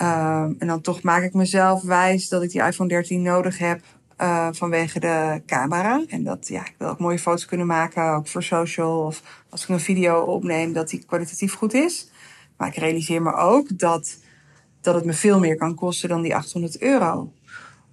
Uh, 0.00 0.42
en 0.42 0.66
dan 0.66 0.80
toch 0.80 1.02
maak 1.02 1.22
ik 1.22 1.34
mezelf 1.34 1.82
wijs 1.82 2.28
dat 2.28 2.42
ik 2.42 2.50
die 2.50 2.62
iPhone 2.62 2.88
13 2.88 3.22
nodig 3.22 3.58
heb 3.58 3.82
uh, 4.18 4.48
vanwege 4.52 5.00
de 5.00 5.42
camera. 5.46 6.04
En 6.08 6.24
dat, 6.24 6.48
ja, 6.48 6.60
ik 6.60 6.74
wil 6.78 6.88
ook 6.88 6.98
mooie 6.98 7.18
foto's 7.18 7.44
kunnen 7.44 7.66
maken, 7.66 8.14
ook 8.14 8.28
voor 8.28 8.42
social. 8.42 9.06
Of 9.06 9.22
als 9.48 9.62
ik 9.62 9.68
een 9.68 9.80
video 9.80 10.20
opneem, 10.20 10.72
dat 10.72 10.88
die 10.88 11.04
kwalitatief 11.04 11.54
goed 11.54 11.74
is. 11.74 12.10
Maar 12.56 12.68
ik 12.68 12.76
realiseer 12.76 13.22
me 13.22 13.34
ook 13.34 13.78
dat, 13.78 14.18
dat 14.80 14.94
het 14.94 15.04
me 15.04 15.12
veel 15.12 15.38
meer 15.38 15.56
kan 15.56 15.74
kosten 15.74 16.08
dan 16.08 16.22
die 16.22 16.34
800 16.36 16.80
euro. 16.80 17.32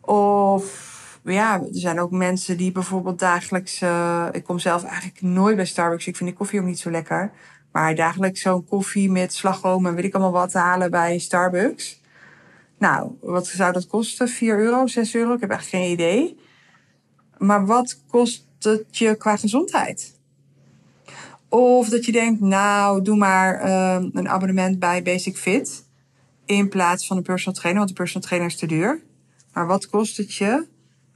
Of 0.01 0.89
ja, 1.23 1.59
er 1.59 1.67
zijn 1.71 1.99
ook 1.99 2.11
mensen 2.11 2.57
die 2.57 2.71
bijvoorbeeld 2.71 3.19
dagelijks. 3.19 3.81
Uh, 3.81 4.27
ik 4.31 4.43
kom 4.43 4.59
zelf 4.59 4.83
eigenlijk 4.83 5.21
nooit 5.21 5.55
bij 5.55 5.65
Starbucks. 5.65 6.07
Ik 6.07 6.15
vind 6.15 6.29
die 6.29 6.37
koffie 6.37 6.59
ook 6.59 6.65
niet 6.65 6.79
zo 6.79 6.91
lekker. 6.91 7.31
Maar 7.71 7.95
dagelijks 7.95 8.41
zo'n 8.41 8.65
koffie 8.65 9.11
met 9.11 9.33
slagroom 9.33 9.85
en 9.85 9.95
weet 9.95 10.03
ik 10.03 10.13
allemaal 10.13 10.31
wat 10.31 10.53
halen 10.53 10.91
bij 10.91 11.19
Starbucks. 11.19 12.00
Nou, 12.81 13.11
wat 13.19 13.47
zou 13.47 13.73
dat 13.73 13.87
kosten? 13.87 14.27
4 14.27 14.59
euro, 14.59 14.87
6 14.87 15.15
euro? 15.15 15.33
Ik 15.33 15.39
heb 15.39 15.49
echt 15.49 15.67
geen 15.67 15.91
idee. 15.91 16.39
Maar 17.37 17.65
wat 17.65 18.01
kost 18.07 18.45
het 18.59 18.97
je 18.97 19.15
qua 19.15 19.37
gezondheid? 19.37 20.19
Of 21.49 21.89
dat 21.89 22.05
je 22.05 22.11
denkt, 22.11 22.41
nou, 22.41 23.01
doe 23.01 23.17
maar 23.17 23.65
uh, 23.65 24.05
een 24.13 24.29
abonnement 24.29 24.79
bij 24.79 25.03
Basic 25.03 25.37
Fit. 25.37 25.83
In 26.45 26.69
plaats 26.69 27.07
van 27.07 27.17
een 27.17 27.23
personal 27.23 27.59
trainer, 27.59 27.81
want 27.81 27.95
de 27.95 28.01
personal 28.01 28.27
trainer 28.27 28.49
is 28.49 28.57
te 28.57 28.67
duur. 28.67 29.01
Maar 29.53 29.67
wat 29.67 29.89
kost 29.89 30.17
het 30.17 30.33
je 30.33 30.67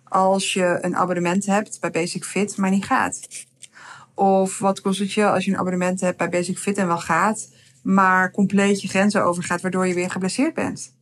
als 0.04 0.54
je 0.54 0.78
een 0.82 0.96
abonnement 0.96 1.46
hebt 1.46 1.78
bij 1.80 1.92
Basic 1.92 2.24
Fit, 2.26 2.58
maar 2.58 2.70
niet 2.70 2.86
gaat? 2.86 3.28
Of 4.14 4.60
wat 4.60 4.82
kost 4.82 5.00
het 5.00 5.12
je 5.12 5.30
als 5.30 5.46
je 5.46 5.52
een 5.52 5.58
abonnement 5.58 6.02
hebt 6.02 6.18
bij 6.18 6.30
Basic 6.30 6.58
Fit 6.58 6.78
en 6.78 6.88
wel 6.88 7.00
gaat, 7.00 7.50
maar 7.84 8.32
compleet 8.32 8.82
je 8.82 8.88
grenzen 8.88 9.26
overgaat, 9.26 9.62
waardoor 9.62 9.88
je 9.88 9.94
weer 9.94 10.12
geblesseerd 10.12 10.54
bent? 10.54 10.94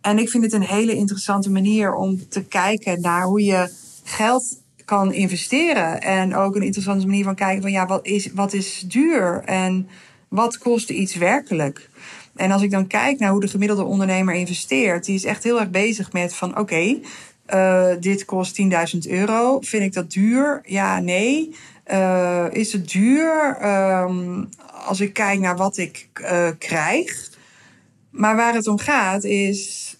En 0.00 0.18
ik 0.18 0.28
vind 0.28 0.44
het 0.44 0.52
een 0.52 0.62
hele 0.62 0.94
interessante 0.94 1.50
manier 1.50 1.94
om 1.94 2.28
te 2.28 2.44
kijken 2.44 3.00
naar 3.00 3.22
hoe 3.22 3.44
je 3.44 3.72
geld 4.04 4.58
kan 4.84 5.12
investeren. 5.12 6.02
En 6.02 6.36
ook 6.36 6.56
een 6.56 6.62
interessante 6.62 7.06
manier 7.06 7.24
van 7.24 7.34
kijken 7.34 7.62
van 7.62 7.70
ja, 7.70 7.86
wat 7.86 8.06
is, 8.06 8.32
wat 8.32 8.52
is 8.52 8.84
duur 8.86 9.42
en 9.44 9.88
wat 10.28 10.58
kost 10.58 10.90
iets 10.90 11.14
werkelijk? 11.14 11.90
En 12.36 12.50
als 12.50 12.62
ik 12.62 12.70
dan 12.70 12.86
kijk 12.86 13.18
naar 13.18 13.30
hoe 13.30 13.40
de 13.40 13.48
gemiddelde 13.48 13.84
ondernemer 13.84 14.34
investeert, 14.34 15.04
die 15.04 15.14
is 15.14 15.24
echt 15.24 15.42
heel 15.42 15.60
erg 15.60 15.70
bezig 15.70 16.12
met 16.12 16.34
van 16.34 16.58
oké, 16.58 16.98
uh, 17.54 17.90
dit 18.00 18.24
kost 18.24 18.62
10.000 18.62 18.98
euro. 19.10 19.60
Vind 19.60 19.82
ik 19.82 19.92
dat 19.92 20.10
duur? 20.10 20.60
Ja, 20.64 21.00
nee. 21.00 21.54
Uh, 21.90 22.46
is 22.50 22.72
het 22.72 22.90
duur 22.90 23.58
um, 24.02 24.48
als 24.86 25.00
ik 25.00 25.12
kijk 25.12 25.40
naar 25.40 25.56
wat 25.56 25.76
ik 25.76 26.08
uh, 26.20 26.48
krijg? 26.58 27.30
Maar 28.10 28.36
waar 28.36 28.54
het 28.54 28.66
om 28.66 28.78
gaat 28.78 29.24
is, 29.24 29.96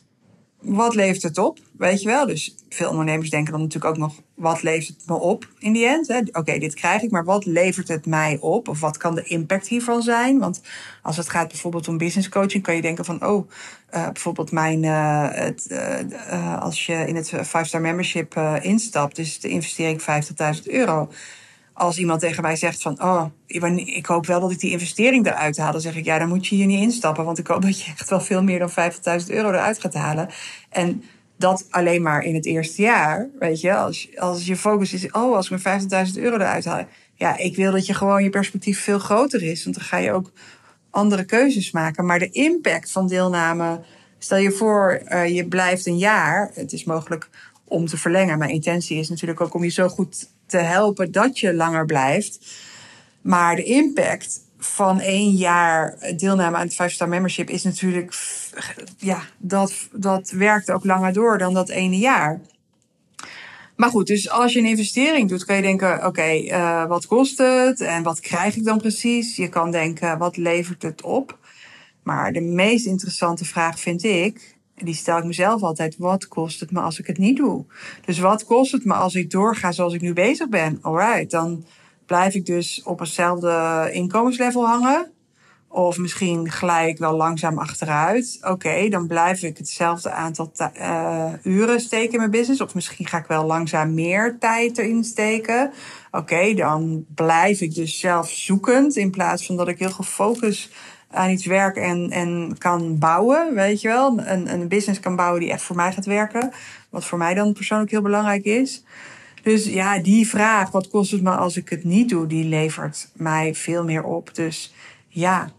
wat 0.60 0.94
levert 0.94 1.22
het 1.22 1.38
op? 1.38 1.58
Weet 1.78 2.02
je 2.02 2.08
wel? 2.08 2.26
Dus 2.26 2.54
veel 2.68 2.90
ondernemers 2.90 3.30
denken 3.30 3.52
dan 3.52 3.60
natuurlijk 3.60 3.94
ook 3.94 4.00
nog, 4.00 4.14
wat 4.34 4.62
levert 4.62 4.88
het 4.88 5.06
me 5.06 5.14
op 5.14 5.48
in 5.58 5.72
die 5.72 5.86
end? 5.86 6.34
Oké, 6.36 6.58
dit 6.58 6.74
krijg 6.74 7.02
ik, 7.02 7.10
maar 7.10 7.24
wat 7.24 7.44
levert 7.44 7.88
het 7.88 8.06
mij 8.06 8.38
op? 8.40 8.68
Of 8.68 8.80
wat 8.80 8.96
kan 8.96 9.14
de 9.14 9.22
impact 9.22 9.68
hiervan 9.68 10.02
zijn? 10.02 10.38
Want 10.38 10.60
als 11.02 11.16
het 11.16 11.28
gaat 11.28 11.48
bijvoorbeeld 11.48 11.88
om 11.88 11.98
business 11.98 12.28
coaching, 12.28 12.62
kan 12.62 12.74
je 12.74 12.82
denken 12.82 13.04
van, 13.04 13.26
oh, 13.26 13.50
uh, 13.94 14.04
bijvoorbeeld 14.04 14.52
mijn, 14.52 14.82
uh, 14.82 15.28
het, 15.30 15.66
uh, 15.70 16.60
als 16.60 16.86
je 16.86 16.92
in 17.06 17.16
het 17.16 17.32
5-star 17.32 17.80
membership 17.80 18.36
instapt, 18.60 19.18
is 19.18 19.40
de 19.40 19.48
investering 19.48 20.00
50.000 20.56 20.62
euro 20.64 21.08
als 21.78 21.98
iemand 21.98 22.20
tegen 22.20 22.42
mij 22.42 22.56
zegt 22.56 22.82
van, 22.82 23.02
oh, 23.02 23.24
ik 23.46 24.06
hoop 24.06 24.26
wel 24.26 24.40
dat 24.40 24.50
ik 24.50 24.58
die 24.58 24.70
investering 24.70 25.26
eruit 25.26 25.56
haal, 25.56 25.72
dan 25.72 25.80
zeg 25.80 25.96
ik, 25.96 26.04
ja, 26.04 26.18
dan 26.18 26.28
moet 26.28 26.46
je 26.46 26.54
hier 26.54 26.66
niet 26.66 26.80
instappen, 26.80 27.24
want 27.24 27.38
ik 27.38 27.46
hoop 27.46 27.62
dat 27.62 27.80
je 27.80 27.90
echt 27.98 28.10
wel 28.10 28.20
veel 28.20 28.42
meer 28.42 28.58
dan 28.58 28.70
50.000 28.70 28.76
euro 29.26 29.48
eruit 29.48 29.80
gaat 29.80 29.94
halen. 29.94 30.28
En 30.70 31.02
dat 31.36 31.66
alleen 31.70 32.02
maar 32.02 32.22
in 32.22 32.34
het 32.34 32.46
eerste 32.46 32.82
jaar, 32.82 33.28
weet 33.38 33.60
je, 33.60 33.74
als, 33.74 34.08
als 34.16 34.46
je 34.46 34.56
focus 34.56 34.92
is, 34.92 35.10
oh, 35.10 35.36
als 35.36 35.50
ik 35.50 35.62
mijn 35.62 36.06
50.000 36.08 36.22
euro 36.22 36.36
eruit 36.36 36.64
haal, 36.64 36.86
ja, 37.14 37.36
ik 37.36 37.56
wil 37.56 37.72
dat 37.72 37.86
je 37.86 37.94
gewoon 37.94 38.22
je 38.22 38.30
perspectief 38.30 38.80
veel 38.80 38.98
groter 38.98 39.42
is, 39.42 39.64
want 39.64 39.76
dan 39.76 39.84
ga 39.84 39.96
je 39.96 40.12
ook 40.12 40.32
andere 40.90 41.24
keuzes 41.24 41.70
maken. 41.70 42.06
Maar 42.06 42.18
de 42.18 42.30
impact 42.30 42.92
van 42.92 43.06
deelname, 43.06 43.80
stel 44.18 44.38
je 44.38 44.50
voor, 44.50 45.02
uh, 45.08 45.28
je 45.28 45.46
blijft 45.48 45.86
een 45.86 45.98
jaar, 45.98 46.50
het 46.54 46.72
is 46.72 46.84
mogelijk 46.84 47.28
om 47.64 47.86
te 47.86 47.96
verlengen. 47.96 48.38
Mijn 48.38 48.50
intentie 48.50 48.98
is 48.98 49.08
natuurlijk 49.08 49.40
ook 49.40 49.54
om 49.54 49.64
je 49.64 49.70
zo 49.70 49.88
goed 49.88 50.28
te 50.48 50.58
helpen 50.58 51.12
dat 51.12 51.38
je 51.38 51.54
langer 51.54 51.86
blijft. 51.86 52.38
Maar 53.20 53.56
de 53.56 53.62
impact 53.62 54.40
van 54.58 55.00
één 55.00 55.30
jaar 55.30 55.98
deelname 56.16 56.56
aan 56.56 56.66
het 56.66 56.92
5-star 56.92 57.08
membership 57.08 57.50
is 57.50 57.62
natuurlijk, 57.62 58.14
ja, 58.98 59.22
dat, 59.38 59.88
dat 59.92 60.30
werkt 60.30 60.70
ook 60.70 60.84
langer 60.84 61.12
door 61.12 61.38
dan 61.38 61.54
dat 61.54 61.68
ene 61.68 61.98
jaar. 61.98 62.40
Maar 63.76 63.90
goed, 63.90 64.06
dus 64.06 64.30
als 64.30 64.52
je 64.52 64.58
een 64.58 64.66
investering 64.66 65.28
doet, 65.28 65.44
kan 65.44 65.56
je 65.56 65.62
denken: 65.62 66.06
oké, 66.06 66.32
uh, 66.32 66.86
wat 66.86 67.06
kost 67.06 67.38
het 67.38 67.80
en 67.80 68.02
wat 68.02 68.20
krijg 68.20 68.56
ik 68.56 68.64
dan 68.64 68.78
precies? 68.78 69.36
Je 69.36 69.48
kan 69.48 69.70
denken: 69.70 70.18
wat 70.18 70.36
levert 70.36 70.82
het 70.82 71.02
op? 71.02 71.38
Maar 72.02 72.32
de 72.32 72.40
meest 72.40 72.86
interessante 72.86 73.44
vraag 73.44 73.80
vind 73.80 74.04
ik: 74.04 74.57
die 74.84 74.94
stel 74.94 75.18
ik 75.18 75.24
mezelf 75.24 75.62
altijd. 75.62 75.96
Wat 75.96 76.28
kost 76.28 76.60
het 76.60 76.70
me 76.70 76.80
als 76.80 76.98
ik 76.98 77.06
het 77.06 77.18
niet 77.18 77.36
doe? 77.36 77.64
Dus 78.04 78.18
wat 78.18 78.44
kost 78.44 78.72
het 78.72 78.84
me 78.84 78.94
als 78.94 79.14
ik 79.14 79.30
doorga 79.30 79.72
zoals 79.72 79.94
ik 79.94 80.00
nu 80.00 80.12
bezig 80.12 80.48
ben? 80.48 80.78
Alright, 80.82 81.30
dan 81.30 81.64
blijf 82.06 82.34
ik 82.34 82.46
dus 82.46 82.82
op 82.84 82.98
hetzelfde 82.98 83.88
inkomenslevel 83.92 84.66
hangen. 84.66 85.12
Of 85.70 85.98
misschien 85.98 86.50
glij 86.50 86.88
ik 86.88 86.98
wel 86.98 87.16
langzaam 87.16 87.58
achteruit. 87.58 88.38
Oké, 88.42 88.88
dan 88.88 89.06
blijf 89.06 89.42
ik 89.42 89.58
hetzelfde 89.58 90.10
aantal 90.10 90.52
uh, 90.80 91.32
uren 91.42 91.80
steken 91.80 92.12
in 92.12 92.18
mijn 92.18 92.30
business. 92.30 92.60
Of 92.60 92.74
misschien 92.74 93.06
ga 93.06 93.18
ik 93.18 93.26
wel 93.26 93.44
langzaam 93.44 93.94
meer 93.94 94.36
tijd 94.38 94.78
erin 94.78 95.04
steken. 95.04 95.72
Oké, 96.10 96.54
dan 96.54 97.04
blijf 97.14 97.60
ik 97.60 97.74
dus 97.74 98.00
zelf 98.00 98.30
zoekend. 98.30 98.96
In 98.96 99.10
plaats 99.10 99.46
van 99.46 99.56
dat 99.56 99.68
ik 99.68 99.78
heel 99.78 99.90
gefocust 99.90 100.74
aan 101.10 101.30
iets 101.30 101.46
werk 101.46 101.76
en, 101.76 102.10
en 102.10 102.54
kan 102.58 102.98
bouwen, 102.98 103.54
weet 103.54 103.80
je 103.80 103.88
wel. 103.88 104.18
Een, 104.18 104.52
een 104.52 104.68
business 104.68 105.00
kan 105.00 105.16
bouwen 105.16 105.40
die 105.40 105.50
echt 105.50 105.62
voor 105.62 105.76
mij 105.76 105.92
gaat 105.92 106.06
werken. 106.06 106.52
Wat 106.90 107.04
voor 107.04 107.18
mij 107.18 107.34
dan 107.34 107.52
persoonlijk 107.52 107.90
heel 107.90 108.02
belangrijk 108.02 108.44
is. 108.44 108.82
Dus 109.42 109.64
ja, 109.64 109.98
die 109.98 110.28
vraag, 110.28 110.70
wat 110.70 110.88
kost 110.88 111.10
het 111.10 111.22
me 111.22 111.30
als 111.30 111.56
ik 111.56 111.68
het 111.68 111.84
niet 111.84 112.08
doe, 112.08 112.26
die 112.26 112.44
levert 112.44 113.10
mij 113.14 113.54
veel 113.54 113.84
meer 113.84 114.04
op. 114.04 114.34
Dus 114.34 114.72
ja, 115.08 115.50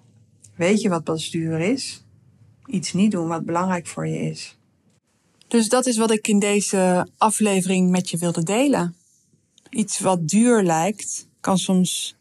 weet 0.56 0.82
je 0.82 0.90
wat 0.90 1.04
pas 1.04 1.30
duur 1.30 1.60
is? 1.60 2.04
Iets 2.66 2.94
niet 2.94 3.12
doen 3.12 3.28
wat 3.28 3.46
belangrijk 3.46 3.88
voor 3.88 4.08
je 4.08 4.20
is. 4.20 4.58
Dus 5.48 5.70
dat 5.70 5.86
is 5.86 5.98
wat 5.98 6.12
ik 6.12 6.28
in 6.28 6.40
deze 6.40 7.08
aflevering 7.18 7.90
met 7.90 8.10
je 8.10 8.18
wilde 8.18 8.44
delen. 8.44 8.96
Iets 9.70 10.00
wat 10.00 10.28
duur 10.28 10.64
lijkt, 10.64 11.28
kan 11.42 11.58
soms 11.58 12.16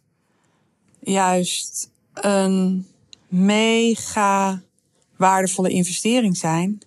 juist 1.00 1.90
een 2.14 2.86
mega 3.28 4.62
waardevolle 5.16 5.68
investering 5.68 6.36
zijn. 6.36 6.78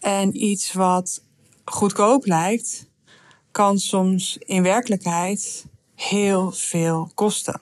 En 0.00 0.42
iets 0.42 0.72
wat 0.72 1.22
goedkoop 1.64 2.26
lijkt, 2.26 2.86
kan 3.50 3.78
soms 3.78 4.36
in 4.38 4.62
werkelijkheid 4.62 5.66
heel 5.94 6.52
veel 6.52 7.10
kosten. 7.14 7.60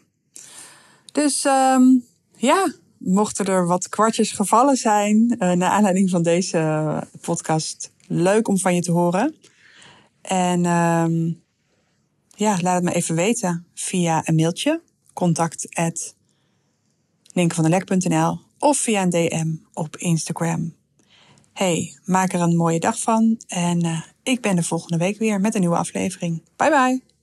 Dus 1.12 1.44
um, 1.44 2.04
ja, 2.36 2.72
mochten 2.98 3.46
er 3.46 3.66
wat 3.66 3.88
kwartjes 3.88 4.32
gevallen 4.32 4.76
zijn 4.76 5.36
uh, 5.38 5.52
naar 5.52 5.70
aanleiding 5.70 6.10
van 6.10 6.22
deze 6.22 7.02
podcast, 7.20 7.92
leuk 8.06 8.48
om 8.48 8.58
van 8.58 8.74
je 8.74 8.80
te 8.80 8.92
horen. 8.92 9.34
En 10.20 10.64
uh, 10.64 11.32
ja, 12.34 12.58
laat 12.60 12.74
het 12.74 12.82
me 12.84 12.92
even 12.92 13.14
weten 13.14 13.66
via 13.74 14.22
een 14.24 14.34
mailtje, 14.34 14.80
contact 15.12 15.74
at 15.74 16.13
of 18.58 18.78
via 18.78 19.02
een 19.02 19.10
DM 19.10 19.54
op 19.72 19.96
Instagram. 19.96 20.74
Hey, 21.52 21.98
maak 22.04 22.32
er 22.32 22.40
een 22.40 22.56
mooie 22.56 22.80
dag 22.80 22.98
van 22.98 23.40
en 23.46 23.84
uh, 23.84 24.00
ik 24.22 24.40
ben 24.40 24.56
de 24.56 24.62
volgende 24.62 24.96
week 24.96 25.18
weer 25.18 25.40
met 25.40 25.54
een 25.54 25.60
nieuwe 25.60 25.76
aflevering. 25.76 26.42
Bye 26.56 26.70
bye! 26.70 27.13